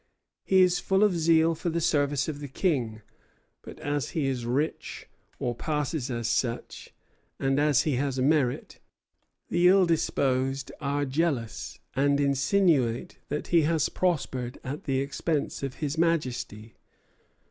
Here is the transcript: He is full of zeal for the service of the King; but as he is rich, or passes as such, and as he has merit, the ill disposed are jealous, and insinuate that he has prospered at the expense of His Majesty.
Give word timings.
He 0.43 0.63
is 0.63 0.79
full 0.79 1.03
of 1.03 1.15
zeal 1.15 1.53
for 1.53 1.69
the 1.69 1.79
service 1.79 2.27
of 2.27 2.39
the 2.39 2.47
King; 2.47 3.03
but 3.61 3.79
as 3.81 4.09
he 4.17 4.25
is 4.25 4.47
rich, 4.47 5.05
or 5.37 5.53
passes 5.53 6.09
as 6.09 6.27
such, 6.27 6.91
and 7.39 7.59
as 7.59 7.83
he 7.83 7.97
has 7.97 8.17
merit, 8.19 8.79
the 9.49 9.67
ill 9.67 9.85
disposed 9.85 10.71
are 10.81 11.05
jealous, 11.05 11.77
and 11.95 12.19
insinuate 12.19 13.19
that 13.29 13.49
he 13.49 13.61
has 13.61 13.89
prospered 13.89 14.59
at 14.63 14.85
the 14.85 14.97
expense 14.99 15.61
of 15.61 15.75
His 15.75 15.99
Majesty. 15.99 16.73